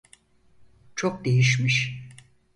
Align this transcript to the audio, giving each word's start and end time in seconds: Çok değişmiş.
Çok 0.95 1.25
değişmiş. 1.25 2.03